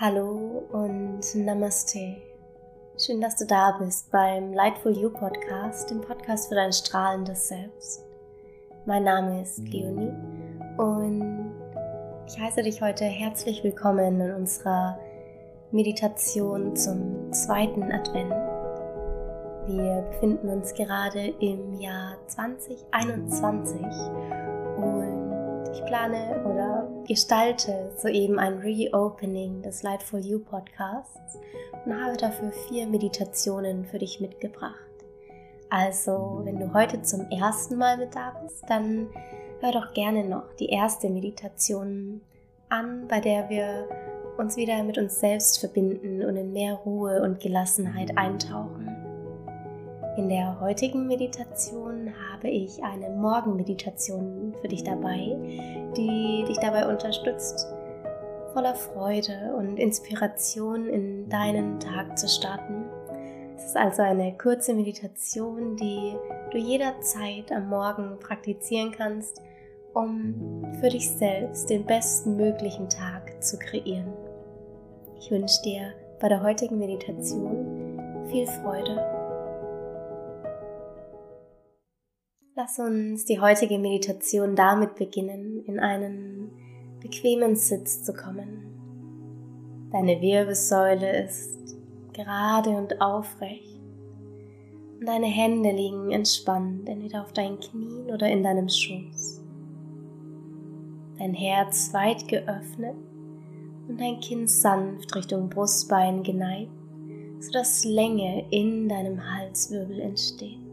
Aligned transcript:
Hallo 0.00 0.62
und 0.70 1.22
Namaste. 1.34 2.18
Schön, 2.96 3.20
dass 3.20 3.34
du 3.34 3.44
da 3.44 3.76
bist 3.80 4.12
beim 4.12 4.52
Lightful 4.52 4.96
You 4.96 5.10
Podcast, 5.10 5.90
dem 5.90 6.00
Podcast 6.00 6.48
für 6.48 6.54
dein 6.54 6.72
strahlendes 6.72 7.48
Selbst. 7.48 8.04
Mein 8.86 9.02
Name 9.02 9.42
ist 9.42 9.58
Leonie 9.58 10.12
und 10.76 11.52
ich 12.28 12.38
heiße 12.38 12.62
dich 12.62 12.80
heute 12.80 13.06
herzlich 13.06 13.64
willkommen 13.64 14.20
in 14.20 14.34
unserer 14.36 15.00
Meditation 15.72 16.76
zum 16.76 17.32
zweiten 17.32 17.90
Advent. 17.90 18.30
Wir 19.66 20.06
befinden 20.12 20.48
uns 20.48 20.74
gerade 20.74 21.26
im 21.40 21.74
Jahr 21.80 22.18
2021 22.28 23.82
und 23.82 24.47
ich 25.72 25.84
plane 25.84 26.44
oder 26.44 26.88
gestalte 27.06 27.90
soeben 27.96 28.38
ein 28.38 28.58
Reopening 28.58 29.62
des 29.62 29.82
Lightful 29.82 30.20
You 30.20 30.38
Podcasts 30.38 31.38
und 31.84 32.02
habe 32.02 32.16
dafür 32.16 32.52
vier 32.68 32.86
Meditationen 32.86 33.84
für 33.84 33.98
dich 33.98 34.20
mitgebracht. 34.20 34.74
Also, 35.70 36.40
wenn 36.44 36.58
du 36.58 36.72
heute 36.72 37.02
zum 37.02 37.28
ersten 37.30 37.76
Mal 37.76 37.98
mit 37.98 38.14
da 38.14 38.34
bist, 38.42 38.64
dann 38.68 39.08
hör 39.60 39.72
doch 39.72 39.92
gerne 39.92 40.24
noch 40.24 40.54
die 40.58 40.70
erste 40.70 41.10
Meditation 41.10 42.22
an, 42.68 43.06
bei 43.08 43.20
der 43.20 43.48
wir 43.50 43.88
uns 44.38 44.56
wieder 44.56 44.82
mit 44.82 44.98
uns 44.98 45.20
selbst 45.20 45.58
verbinden 45.58 46.24
und 46.24 46.36
in 46.36 46.52
mehr 46.52 46.74
Ruhe 46.74 47.22
und 47.22 47.40
Gelassenheit 47.40 48.16
eintauchen. 48.16 48.97
In 50.18 50.28
der 50.28 50.58
heutigen 50.58 51.06
Meditation 51.06 52.12
habe 52.32 52.50
ich 52.50 52.82
eine 52.82 53.08
Morgenmeditation 53.10 54.52
für 54.60 54.66
dich 54.66 54.82
dabei, 54.82 55.38
die 55.96 56.44
dich 56.44 56.58
dabei 56.58 56.88
unterstützt, 56.88 57.68
voller 58.52 58.74
Freude 58.74 59.54
und 59.56 59.78
Inspiration 59.78 60.88
in 60.88 61.28
deinen 61.28 61.78
Tag 61.78 62.18
zu 62.18 62.26
starten. 62.26 62.86
Es 63.54 63.66
ist 63.66 63.76
also 63.76 64.02
eine 64.02 64.36
kurze 64.36 64.74
Meditation, 64.74 65.76
die 65.76 66.16
du 66.50 66.58
jederzeit 66.58 67.52
am 67.52 67.68
Morgen 67.68 68.18
praktizieren 68.18 68.90
kannst, 68.90 69.40
um 69.94 70.64
für 70.80 70.88
dich 70.88 71.08
selbst 71.08 71.70
den 71.70 71.86
besten 71.86 72.34
möglichen 72.34 72.88
Tag 72.88 73.40
zu 73.40 73.56
kreieren. 73.56 74.12
Ich 75.16 75.30
wünsche 75.30 75.62
dir 75.62 75.92
bei 76.18 76.28
der 76.28 76.42
heutigen 76.42 76.80
Meditation 76.80 78.26
viel 78.28 78.48
Freude 78.48 79.17
Lass 82.60 82.80
uns 82.80 83.24
die 83.24 83.40
heutige 83.40 83.78
Meditation 83.78 84.56
damit 84.56 84.96
beginnen, 84.96 85.62
in 85.66 85.78
einen 85.78 86.50
bequemen 87.00 87.54
Sitz 87.54 88.02
zu 88.02 88.12
kommen. 88.12 89.88
Deine 89.92 90.20
Wirbelsäule 90.20 91.22
ist 91.22 91.76
gerade 92.12 92.70
und 92.70 93.00
aufrecht 93.00 93.78
und 94.98 95.06
deine 95.06 95.28
Hände 95.28 95.70
liegen 95.70 96.10
entspannt, 96.10 96.88
entweder 96.88 97.22
auf 97.22 97.32
deinen 97.32 97.60
Knien 97.60 98.10
oder 98.10 98.28
in 98.28 98.42
deinem 98.42 98.68
Schoß. 98.68 99.40
Dein 101.16 101.34
Herz 101.34 101.94
weit 101.94 102.26
geöffnet 102.26 102.96
und 103.86 104.00
dein 104.00 104.18
Kinn 104.18 104.48
sanft 104.48 105.14
Richtung 105.14 105.48
Brustbein 105.48 106.24
geneigt, 106.24 106.72
sodass 107.38 107.84
Länge 107.84 108.46
in 108.50 108.88
deinem 108.88 109.22
Halswirbel 109.32 110.00
entsteht. 110.00 110.67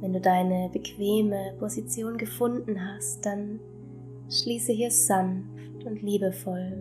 Wenn 0.00 0.14
du 0.14 0.20
deine 0.20 0.70
bequeme 0.70 1.54
Position 1.58 2.16
gefunden 2.16 2.80
hast, 2.80 3.24
dann 3.26 3.60
schließe 4.30 4.72
hier 4.72 4.90
sanft 4.90 5.84
und 5.84 6.02
liebevoll 6.02 6.72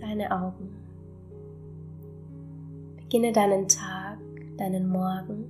deine 0.00 0.30
Augen. 0.30 0.74
Beginne 2.96 3.32
deinen 3.32 3.68
Tag, 3.68 4.18
deinen 4.56 4.88
Morgen, 4.88 5.44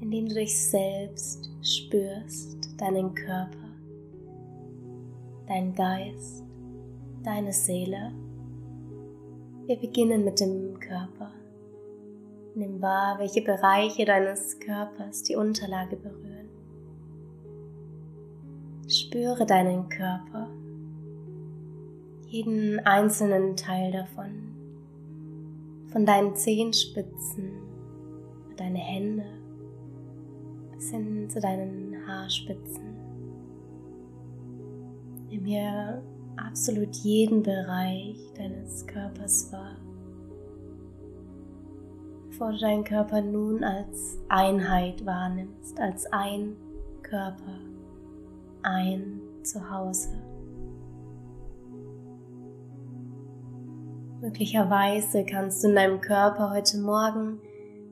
indem 0.00 0.28
du 0.28 0.36
dich 0.36 0.58
selbst 0.58 1.50
spürst, 1.62 2.80
deinen 2.80 3.14
Körper, 3.14 3.68
deinen 5.46 5.74
Geist, 5.74 6.44
deine 7.22 7.52
Seele. 7.52 8.12
Wir 9.66 9.76
beginnen 9.76 10.24
mit 10.24 10.40
dem 10.40 10.80
Körper. 10.80 11.30
Nimm 12.54 12.82
wahr, 12.82 13.18
welche 13.18 13.42
Bereiche 13.42 14.04
deines 14.04 14.58
Körpers 14.58 15.22
die 15.22 15.36
Unterlage 15.36 15.96
berühren. 15.96 16.48
Spüre 18.88 19.46
deinen 19.46 19.88
Körper, 19.88 20.50
jeden 22.26 22.80
einzelnen 22.80 23.56
Teil 23.56 23.92
davon, 23.92 24.32
von 25.92 26.04
deinen 26.04 26.34
Zehenspitzen, 26.34 27.52
deine 28.56 28.78
Hände 28.78 29.26
bis 30.72 30.90
hin 30.90 31.30
zu 31.30 31.40
deinen 31.40 32.04
Haarspitzen. 32.04 32.96
Nimm 35.28 35.44
hier 35.44 36.02
absolut 36.36 36.96
jeden 36.96 37.44
Bereich 37.44 38.16
deines 38.36 38.84
Körpers 38.88 39.52
wahr 39.52 39.76
bevor 42.40 42.52
du 42.52 42.58
deinen 42.58 42.84
Körper 42.84 43.20
nun 43.20 43.62
als 43.62 44.18
Einheit 44.30 45.04
wahrnimmst, 45.04 45.78
als 45.78 46.10
ein 46.10 46.56
Körper, 47.02 47.60
ein 48.62 49.20
Zuhause. 49.42 50.08
Möglicherweise 54.22 55.26
kannst 55.26 55.62
du 55.62 55.68
in 55.68 55.74
deinem 55.74 56.00
Körper 56.00 56.50
heute 56.50 56.78
Morgen 56.78 57.40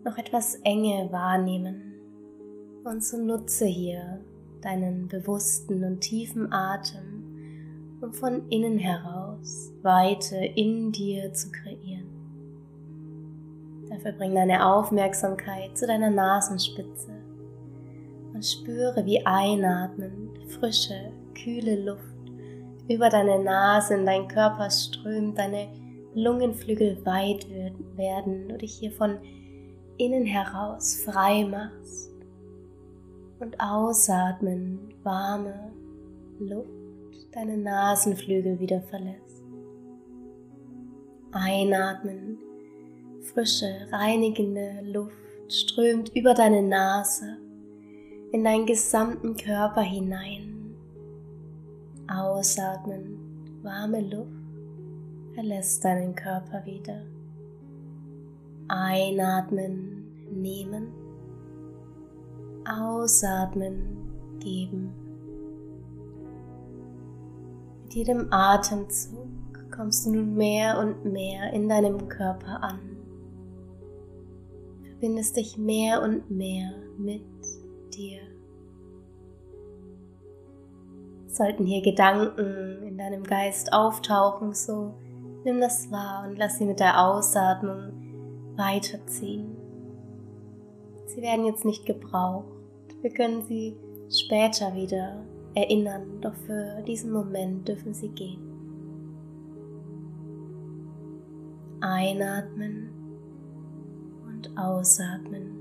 noch 0.03 0.17
etwas 0.17 0.55
Enge 0.65 1.13
wahrnehmen. 1.13 1.93
Und 2.85 3.05
so 3.05 3.19
nutze 3.19 3.67
hier 3.67 4.25
deinen 4.63 5.09
bewussten 5.09 5.85
und 5.85 6.01
tiefen 6.01 6.51
Atem, 6.51 7.99
um 8.01 8.15
von 8.15 8.49
innen 8.49 8.79
heraus 8.79 9.75
Weite 9.83 10.37
in 10.37 10.91
dir 10.91 11.35
zu 11.35 11.51
kreieren. 11.53 11.88
Dafür 13.99 14.13
bring 14.13 14.35
deine 14.35 14.65
Aufmerksamkeit 14.65 15.77
zu 15.77 15.87
deiner 15.87 16.11
Nasenspitze 16.11 17.11
und 18.33 18.45
spüre, 18.45 19.05
wie 19.05 19.27
einatmend 19.27 20.39
frische, 20.53 21.11
kühle 21.35 21.85
Luft 21.85 22.05
über 22.89 23.09
deine 23.09 23.43
Nase 23.43 23.95
in 23.95 24.07
deinen 24.07 24.29
Körper 24.29 24.71
strömt, 24.71 25.37
deine 25.37 25.69
Lungenflügel 26.15 27.05
weit 27.05 27.49
werden 27.97 28.53
und 28.53 28.63
dich 28.63 28.75
hier 28.75 28.93
von 28.93 29.19
innen 29.97 30.27
heraus 30.27 31.03
frei 31.05 31.45
machst 31.45 32.13
und 33.41 33.59
ausatmen 33.59 34.95
warme 35.03 35.73
Luft 36.39 36.69
deine 37.33 37.57
Nasenflügel 37.57 38.61
wieder 38.61 38.81
verlässt. 38.81 39.43
Einatmen 41.33 42.39
Frische, 43.33 43.87
reinigende 43.93 44.81
Luft 44.85 45.13
strömt 45.49 46.15
über 46.15 46.35
deine 46.35 46.63
Nase 46.63 47.37
in 48.33 48.45
deinen 48.45 48.67
gesamten 48.67 49.37
Körper 49.37 49.83
hinein. 49.83 50.75
Ausatmen, 52.11 53.61
warme 53.63 54.01
Luft 54.01 54.33
verlässt 55.35 55.85
deinen 55.85 56.15
Körper 56.15 56.65
wieder. 56.65 57.03
Einatmen, 58.69 60.07
nehmen. 60.33 60.89
Ausatmen, 62.67 64.39
geben. 64.41 64.93
Mit 67.85 67.95
jedem 67.95 68.33
Atemzug 68.33 69.29
kommst 69.75 70.07
du 70.07 70.13
nun 70.13 70.35
mehr 70.35 70.79
und 70.79 71.05
mehr 71.11 71.53
in 71.53 71.69
deinem 71.69 72.09
Körper 72.09 72.63
an 72.63 72.88
verbindest 74.99 75.37
dich 75.37 75.57
mehr 75.57 76.03
und 76.03 76.29
mehr 76.29 76.73
mit 76.99 77.23
dir. 77.95 78.21
Sollten 81.29 81.67
hier 81.67 81.83
Gedanken 81.83 82.83
in 82.83 82.99
deinem 82.99 83.23
Geist 83.23 83.73
auftauchen, 83.73 84.55
so 84.55 84.95
nimm 85.45 85.61
das 85.61 85.89
wahr 85.93 86.27
und 86.29 86.37
lass 86.37 86.59
sie 86.59 86.65
mit 86.65 86.81
der 86.81 87.01
Ausatmung 87.01 87.93
weiterziehen. 88.57 89.57
Sie 91.07 91.23
werden 91.23 91.47
jetzt 91.47 91.65
nicht 91.65 91.87
gebraucht. 91.87 92.47
Wir 93.01 93.11
können 93.11 93.43
sie 93.43 93.77
später 94.11 94.75
wieder 94.75 95.25
erinnern, 95.55 96.21
doch 96.21 96.35
für 96.35 96.83
diesen 96.83 97.13
Moment 97.13 97.69
dürfen 97.69 97.95
sie 97.95 98.09
gehen. 98.09 98.43
Einatmen 101.81 102.98
ausatmen. 104.59 105.59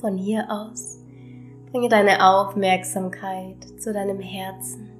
Von 0.00 0.16
hier 0.16 0.46
aus 0.50 0.98
bringe 1.70 1.88
deine 1.88 2.26
Aufmerksamkeit 2.26 3.80
zu 3.80 3.92
deinem 3.92 4.20
Herzen. 4.20 4.90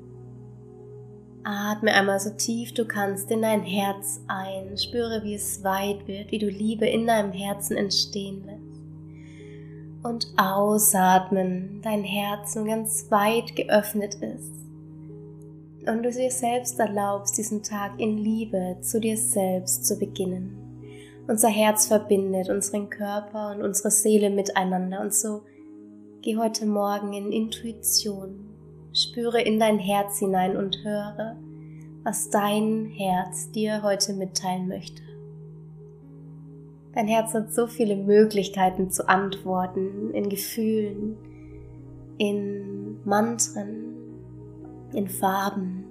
Atme 1.44 1.94
einmal 1.94 2.18
so 2.18 2.30
tief 2.30 2.74
du 2.74 2.84
kannst 2.84 3.30
in 3.30 3.42
dein 3.42 3.62
Herz 3.62 4.20
ein. 4.26 4.76
Spüre, 4.76 5.22
wie 5.22 5.34
es 5.34 5.62
weit 5.62 6.08
wird, 6.08 6.32
wie 6.32 6.38
du 6.38 6.48
Liebe 6.48 6.86
in 6.86 7.06
deinem 7.06 7.32
Herzen 7.32 7.76
entstehen 7.76 8.44
lässt. 8.44 8.66
Und 10.02 10.26
ausatmen, 10.36 11.80
dein 11.82 12.02
Herz 12.02 12.56
nun 12.56 12.66
ganz 12.66 13.10
weit 13.10 13.54
geöffnet 13.54 14.16
ist. 14.16 14.52
Und 15.88 16.02
du 16.02 16.10
dir 16.10 16.32
selbst 16.32 16.80
erlaubst, 16.80 17.38
diesen 17.38 17.62
Tag 17.62 17.92
in 18.00 18.18
Liebe 18.18 18.78
zu 18.80 18.98
dir 18.98 19.16
selbst 19.16 19.86
zu 19.86 19.96
beginnen. 19.98 20.65
Unser 21.28 21.48
Herz 21.48 21.86
verbindet 21.86 22.48
unseren 22.48 22.88
Körper 22.88 23.50
und 23.50 23.62
unsere 23.62 23.90
Seele 23.90 24.30
miteinander. 24.30 25.00
Und 25.00 25.12
so 25.12 25.42
geh 26.22 26.36
heute 26.36 26.66
Morgen 26.66 27.12
in 27.12 27.32
Intuition, 27.32 28.46
Spüre 28.92 29.42
in 29.42 29.58
dein 29.58 29.78
Herz 29.78 30.18
hinein 30.20 30.56
und 30.56 30.84
höre, 30.84 31.36
was 32.04 32.30
dein 32.30 32.86
Herz 32.86 33.50
dir 33.50 33.82
heute 33.82 34.12
mitteilen 34.12 34.68
möchte. 34.68 35.02
Dein 36.94 37.08
Herz 37.08 37.34
hat 37.34 37.52
so 37.52 37.66
viele 37.66 37.96
Möglichkeiten 37.96 38.90
zu 38.90 39.06
antworten, 39.06 40.14
in 40.14 40.30
Gefühlen, 40.30 41.18
in 42.16 43.04
Mantren, 43.04 43.96
in 44.94 45.08
Farben. 45.08 45.84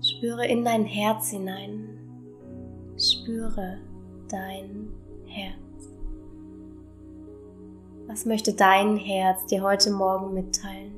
Spüre 0.00 0.46
in 0.46 0.64
dein 0.64 0.84
Herz 0.84 1.30
hinein. 1.30 1.91
Spüre 3.22 3.78
dein 4.28 4.88
Herz. 5.26 5.94
Was 8.08 8.26
möchte 8.26 8.52
dein 8.52 8.96
Herz 8.96 9.46
dir 9.46 9.62
heute 9.62 9.92
Morgen 9.92 10.34
mitteilen? 10.34 10.92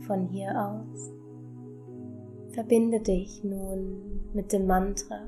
Von 0.00 0.26
hier 0.26 0.50
aus 0.50 1.12
verbinde 2.50 3.00
dich 3.00 3.44
nun 3.44 4.28
mit 4.32 4.52
dem 4.52 4.66
Mantra. 4.66 5.20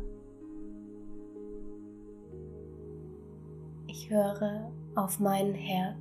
Ich 3.86 4.10
höre 4.10 4.72
auf 4.96 5.20
mein 5.20 5.54
Herz 5.54 5.96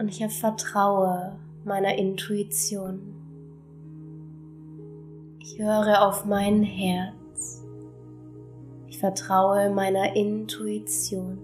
und 0.00 0.08
ich 0.08 0.26
vertraue 0.40 1.38
meiner 1.68 1.96
Intuition. 1.96 3.14
Ich 5.38 5.58
höre 5.58 6.02
auf 6.02 6.24
mein 6.24 6.62
Herz. 6.62 7.62
Ich 8.86 8.98
vertraue 8.98 9.70
meiner 9.70 10.16
Intuition. 10.16 11.38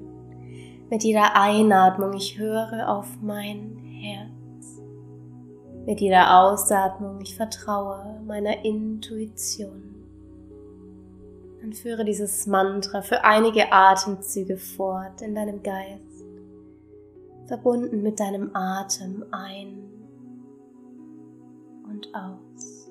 Mit 0.91 1.05
jeder 1.05 1.37
Einatmung, 1.37 2.15
ich 2.15 2.39
höre 2.39 2.89
auf 2.89 3.07
mein 3.23 3.77
Herz. 3.77 4.81
Mit 5.87 6.01
jeder 6.01 6.41
Ausatmung, 6.41 7.21
ich 7.21 7.37
vertraue 7.37 8.21
meiner 8.27 8.65
Intuition. 8.65 9.95
Dann 11.61 11.75
führe 11.75 12.05
dieses 12.05 12.47
Mantra 12.47 13.03
für 13.03 13.25
einige 13.25 13.73
Atemzüge 13.73 14.57
fort 14.57 15.21
in 15.21 15.35
deinem 15.35 15.63
Geist, 15.63 16.25
verbunden 17.47 18.03
mit 18.03 18.21
deinem 18.21 18.55
Atem 18.55 19.25
ein 19.31 19.94
und 21.85 22.09
aus. 22.15 22.91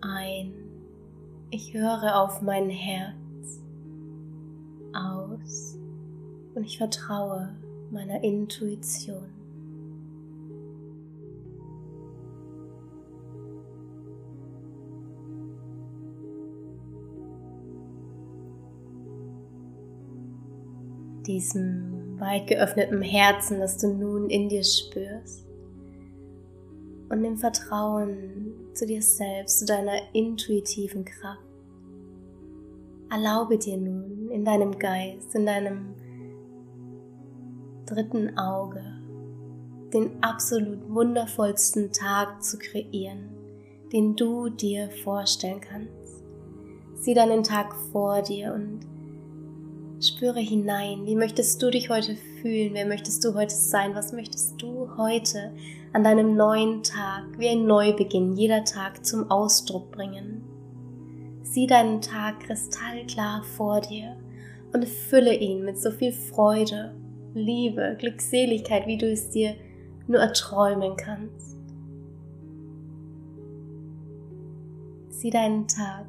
Ein, 0.00 0.52
ich 1.50 1.74
höre 1.74 2.20
auf 2.20 2.42
mein 2.42 2.70
Herz. 2.70 3.14
Aus 4.92 5.78
und 6.54 6.64
ich 6.64 6.78
vertraue 6.78 7.54
meiner 7.90 8.22
Intuition. 8.22 9.38
diesem 21.28 21.97
weit 22.20 22.46
geöffneten 22.46 23.02
Herzen, 23.02 23.60
das 23.60 23.78
du 23.78 23.88
nun 23.88 24.30
in 24.30 24.48
dir 24.48 24.64
spürst 24.64 25.48
und 27.08 27.22
dem 27.22 27.36
Vertrauen 27.38 28.52
zu 28.74 28.86
dir 28.86 29.02
selbst, 29.02 29.60
zu 29.60 29.66
deiner 29.66 29.98
intuitiven 30.12 31.04
Kraft. 31.04 31.42
Erlaube 33.10 33.58
dir 33.58 33.78
nun 33.78 34.30
in 34.30 34.44
deinem 34.44 34.78
Geist, 34.78 35.34
in 35.34 35.46
deinem 35.46 35.94
dritten 37.86 38.36
Auge 38.38 38.82
den 39.94 40.22
absolut 40.22 40.90
wundervollsten 40.90 41.92
Tag 41.92 42.42
zu 42.42 42.58
kreieren, 42.58 43.30
den 43.90 44.14
du 44.14 44.50
dir 44.50 44.90
vorstellen 45.02 45.62
kannst. 45.62 46.22
Sieh 46.96 47.14
deinen 47.14 47.42
Tag 47.42 47.74
vor 47.90 48.20
dir 48.20 48.52
und 48.52 48.80
spüre 50.00 50.40
hinein. 50.40 51.06
Wie 51.06 51.16
möchtest 51.16 51.62
du 51.62 51.70
dich 51.70 51.90
heute 51.90 52.16
fühlen? 52.40 52.74
Wer 52.74 52.86
möchtest 52.86 53.24
du 53.24 53.34
heute 53.34 53.54
sein? 53.54 53.94
Was 53.94 54.12
möchtest 54.12 54.60
du 54.60 54.96
heute 54.96 55.52
an 55.92 56.04
deinem 56.04 56.36
neuen 56.36 56.82
Tag, 56.82 57.24
wie 57.38 57.48
ein 57.48 57.66
Neubeginn, 57.66 58.34
jeder 58.34 58.64
Tag 58.64 59.04
zum 59.04 59.30
Ausdruck 59.30 59.90
bringen? 59.90 60.44
Sieh 61.42 61.66
deinen 61.66 62.00
Tag 62.00 62.40
kristallklar 62.40 63.42
vor 63.56 63.80
dir 63.80 64.16
und 64.72 64.86
fülle 64.86 65.34
ihn 65.34 65.64
mit 65.64 65.78
so 65.78 65.90
viel 65.90 66.12
Freude 66.12 66.94
Liebe, 67.34 67.96
Glückseligkeit, 67.98 68.86
wie 68.86 68.98
du 68.98 69.10
es 69.10 69.30
dir 69.30 69.54
nur 70.06 70.20
erträumen 70.20 70.96
kannst. 70.96 71.56
Sieh 75.10 75.30
deinen 75.30 75.66
Tag, 75.66 76.06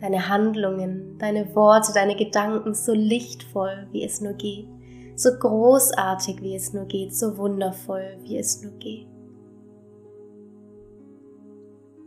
deine 0.00 0.28
Handlungen, 0.28 1.18
deine 1.18 1.54
Worte, 1.54 1.92
deine 1.92 2.16
Gedanken 2.16 2.74
so 2.74 2.92
lichtvoll, 2.92 3.86
wie 3.92 4.04
es 4.04 4.20
nur 4.20 4.32
geht, 4.32 4.66
so 5.16 5.30
großartig, 5.38 6.40
wie 6.40 6.54
es 6.54 6.72
nur 6.72 6.86
geht, 6.86 7.14
so 7.14 7.36
wundervoll, 7.36 8.16
wie 8.22 8.38
es 8.38 8.62
nur 8.62 8.72
geht. 8.72 9.06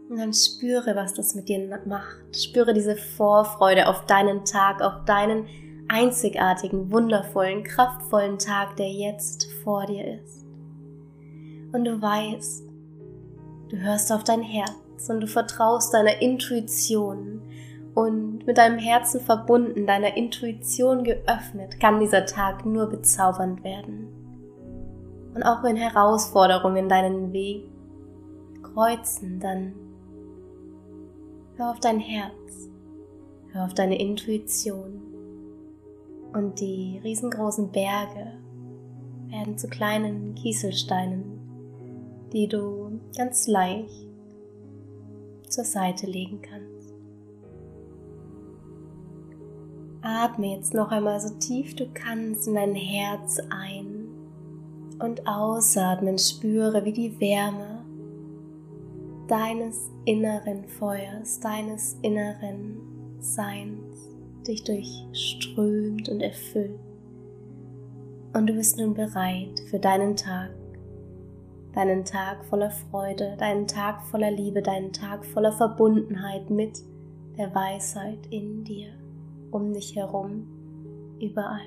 Und 0.10 0.18
dann 0.18 0.34
spüre, 0.34 0.96
was 0.96 1.14
das 1.14 1.34
mit 1.34 1.50
dir 1.50 1.82
macht. 1.86 2.36
Spüre 2.36 2.74
diese 2.74 2.96
Vorfreude 2.96 3.88
auf 3.88 4.06
deinen 4.06 4.46
Tag, 4.46 4.82
auf 4.82 5.06
deinen 5.06 5.48
einzigartigen, 5.88 6.92
wundervollen, 6.92 7.64
kraftvollen 7.64 8.38
Tag, 8.38 8.76
der 8.78 8.92
jetzt 8.92 9.48
vor 9.64 9.86
dir 9.86 10.20
ist. 10.20 10.46
Und 11.72 11.86
du 11.86 12.02
weißt, 12.02 12.64
du 13.70 13.78
hörst 13.78 14.12
auf 14.12 14.24
dein 14.24 14.42
Herz 14.42 15.10
und 15.10 15.22
du 15.22 15.28
vertraust 15.28 15.94
deiner 15.94 16.22
Intuition 16.22 17.42
und 17.96 18.46
mit 18.46 18.58
deinem 18.58 18.80
Herzen 18.80 19.22
verbunden, 19.22 19.86
deiner 19.86 20.18
Intuition 20.18 21.04
geöffnet, 21.04 21.80
kann 21.80 22.00
dieser 22.00 22.26
Tag 22.26 22.66
nur 22.66 22.88
bezaubernd 22.88 23.64
werden. 23.64 24.08
Und 25.36 25.44
auch 25.44 25.64
wenn 25.64 25.76
Herausforderungen 25.76 26.90
deinen 26.90 27.34
Weg 27.34 27.70
kreuzen, 28.62 29.40
dann 29.40 29.74
hör 31.56 31.72
auf 31.72 31.80
dein 31.80 32.00
Herz, 32.00 32.70
hör 33.52 33.66
auf 33.66 33.74
deine 33.74 34.00
Intuition 34.00 35.02
und 36.34 36.60
die 36.60 37.00
riesengroßen 37.04 37.72
Berge 37.72 38.34
werden 39.28 39.58
zu 39.58 39.68
kleinen 39.68 40.36
Kieselsteinen, 40.36 41.40
die 42.32 42.48
du 42.48 43.00
ganz 43.16 43.48
leicht 43.48 44.08
zur 45.48 45.64
Seite 45.64 46.08
legen 46.08 46.42
kannst. 46.42 46.93
Atme 50.04 50.56
jetzt 50.56 50.74
noch 50.74 50.92
einmal 50.92 51.20
so 51.20 51.34
tief 51.40 51.76
du 51.76 51.88
kannst 51.94 52.48
in 52.48 52.56
dein 52.56 52.76
Herz 52.76 53.40
ein 53.50 54.10
und 55.00 55.26
ausatmen. 55.26 56.18
Spüre, 56.20 56.84
wie 56.84 56.92
die 56.92 57.20
Wärme 57.22 57.86
deines 59.28 59.90
inneren 60.06 60.66
Feuers, 60.66 61.40
deines 61.40 61.98
inneren 62.02 62.78
Seins 63.20 64.10
dich 64.46 64.64
durchströmt 64.66 66.10
und 66.10 66.20
erfüllt. 66.20 66.80
Und 68.34 68.48
du 68.48 68.54
bist 68.54 68.78
nun 68.78 68.94
bereit 68.94 69.62
für 69.70 69.80
deinen 69.80 70.18
Tag, 70.18 70.50
deinen 71.74 72.04
Tag 72.04 72.44
voller 72.46 72.72
Freude, 72.72 73.38
deinen 73.38 73.68
Tag 73.68 74.06
voller 74.08 74.32
Liebe, 74.32 74.62
deinen 74.62 74.92
Tag 74.92 75.24
voller 75.26 75.54
Verbundenheit 75.54 76.50
mit 76.50 76.80
der 77.38 77.56
Weisheit 77.56 78.20
in 78.30 78.64
dir, 78.64 78.90
um 79.54 79.74
dich 79.74 79.96
herum, 79.96 80.48
überall. 81.20 81.62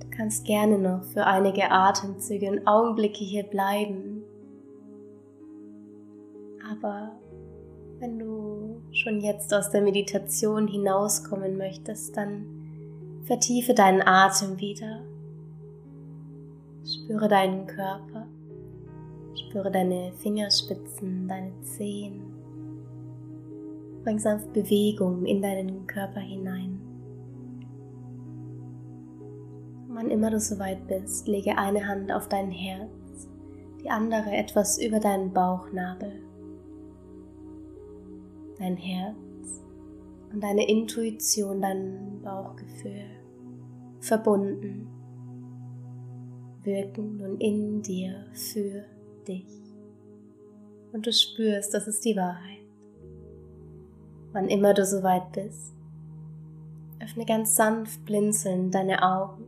Du 0.00 0.08
kannst 0.10 0.44
gerne 0.44 0.78
noch 0.78 1.04
für 1.04 1.26
einige 1.26 1.70
Atemzüge 1.70 2.50
und 2.50 2.66
Augenblicke 2.66 3.24
hier 3.24 3.44
bleiben 3.44 4.10
Aber 6.70 7.10
wenn 7.98 8.18
du 8.18 8.80
schon 8.92 9.20
jetzt 9.20 9.52
aus 9.52 9.70
der 9.70 9.82
Meditation 9.82 10.68
hinauskommen 10.68 11.56
möchtest, 11.56 12.16
dann 12.16 12.46
vertiefe 13.24 13.74
deinen 13.74 14.02
Atem 14.02 14.58
wieder. 14.58 15.02
Spüre 16.84 17.28
deinen 17.28 17.66
Körper. 17.66 18.26
Spüre 19.34 19.70
deine 19.70 20.12
Fingerspitzen, 20.12 21.28
deine 21.28 21.52
Zehen. 21.62 22.29
Bring 24.02 24.18
sanft 24.18 24.52
Bewegung 24.52 25.26
in 25.26 25.42
deinen 25.42 25.86
Körper 25.86 26.20
hinein. 26.20 26.80
Wann 29.88 30.10
immer 30.10 30.30
du 30.30 30.40
soweit 30.40 30.86
bist, 30.86 31.28
lege 31.28 31.58
eine 31.58 31.86
Hand 31.86 32.10
auf 32.12 32.28
dein 32.28 32.50
Herz, 32.50 33.28
die 33.82 33.90
andere 33.90 34.30
etwas 34.30 34.80
über 34.80 35.00
deinen 35.00 35.32
Bauchnabel. 35.32 36.22
Dein 38.58 38.76
Herz 38.76 39.62
und 40.32 40.42
deine 40.42 40.68
Intuition, 40.68 41.60
dein 41.60 42.20
Bauchgefühl 42.22 43.04
verbunden 44.00 44.88
wirken 46.62 47.16
nun 47.16 47.38
in 47.38 47.82
dir 47.82 48.26
für 48.32 48.84
dich. 49.26 49.46
Und 50.92 51.06
du 51.06 51.12
spürst, 51.12 51.72
das 51.72 51.86
ist 51.86 52.04
die 52.04 52.16
Wahrheit. 52.16 52.49
Wann 54.32 54.48
immer 54.48 54.74
du 54.74 54.84
soweit 54.84 55.32
bist, 55.32 55.74
öffne 57.00 57.24
ganz 57.24 57.56
sanft 57.56 58.04
blinzelnd 58.04 58.74
deine 58.74 59.02
Augen 59.02 59.44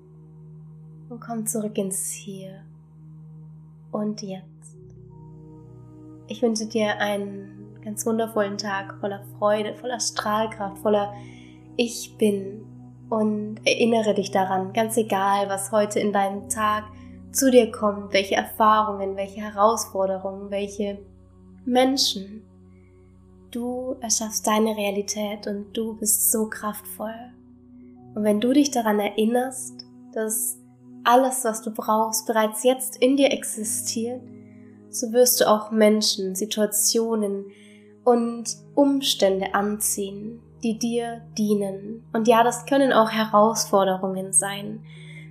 und 1.08 1.20
komm 1.20 1.46
zurück 1.46 1.78
ins 1.78 2.10
Hier 2.10 2.64
und 3.92 4.22
Jetzt. 4.22 4.76
Ich 6.26 6.42
wünsche 6.42 6.66
dir 6.66 6.98
einen 6.98 7.76
ganz 7.84 8.06
wundervollen 8.06 8.58
Tag 8.58 8.98
voller 9.00 9.22
Freude, 9.38 9.74
voller 9.74 10.00
Strahlkraft, 10.00 10.78
voller 10.78 11.12
Ich 11.76 12.16
bin 12.16 12.64
und 13.10 13.60
erinnere 13.64 14.14
dich 14.14 14.30
daran, 14.30 14.72
ganz 14.72 14.96
egal, 14.96 15.48
was 15.48 15.70
heute 15.70 16.00
in 16.00 16.12
deinem 16.12 16.48
Tag 16.48 16.84
zu 17.30 17.50
dir 17.50 17.70
kommt, 17.70 18.12
welche 18.12 18.34
Erfahrungen, 18.34 19.16
welche 19.16 19.40
Herausforderungen, 19.40 20.50
welche 20.50 20.98
Menschen. 21.64 22.42
Du 23.52 23.96
erschaffst 24.00 24.46
deine 24.46 24.74
Realität 24.78 25.46
und 25.46 25.76
du 25.76 25.94
bist 25.94 26.32
so 26.32 26.48
kraftvoll. 26.48 27.14
Und 28.14 28.24
wenn 28.24 28.40
du 28.40 28.54
dich 28.54 28.70
daran 28.70 28.98
erinnerst, 28.98 29.84
dass 30.14 30.58
alles, 31.04 31.44
was 31.44 31.60
du 31.60 31.70
brauchst, 31.70 32.26
bereits 32.26 32.64
jetzt 32.64 32.96
in 32.96 33.18
dir 33.18 33.30
existiert, 33.30 34.22
so 34.88 35.12
wirst 35.12 35.42
du 35.42 35.50
auch 35.50 35.70
Menschen, 35.70 36.34
Situationen 36.34 37.44
und 38.04 38.56
Umstände 38.74 39.54
anziehen, 39.54 40.40
die 40.62 40.78
dir 40.78 41.20
dienen. 41.36 42.04
Und 42.14 42.28
ja, 42.28 42.42
das 42.44 42.64
können 42.64 42.94
auch 42.94 43.10
Herausforderungen 43.10 44.32
sein. 44.32 44.82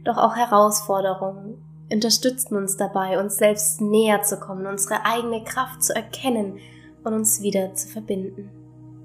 Doch 0.03 0.17
auch 0.17 0.35
Herausforderungen 0.35 1.57
unterstützen 1.91 2.55
uns 2.55 2.77
dabei, 2.77 3.19
uns 3.19 3.37
selbst 3.37 3.81
näher 3.81 4.21
zu 4.21 4.39
kommen, 4.39 4.67
unsere 4.67 5.05
eigene 5.05 5.43
Kraft 5.43 5.83
zu 5.83 5.95
erkennen 5.95 6.59
und 7.03 7.13
uns 7.13 7.41
wieder 7.41 7.73
zu 7.75 7.87
verbinden. 7.87 8.49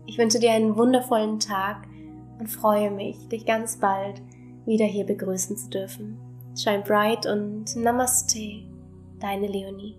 Ich 0.06 0.18
wünsche 0.18 0.38
dir 0.38 0.52
einen 0.52 0.76
wundervollen 0.76 1.40
Tag 1.40 1.86
und 2.38 2.48
freue 2.48 2.90
mich, 2.90 3.28
dich 3.28 3.44
ganz 3.44 3.78
bald 3.78 4.22
wieder 4.66 4.84
hier 4.84 5.04
begrüßen 5.04 5.56
zu 5.56 5.70
dürfen. 5.70 6.18
Shine 6.56 6.82
bright 6.82 7.26
und 7.26 7.76
Namaste, 7.76 8.62
deine 9.20 9.46
Leonie. 9.46 9.96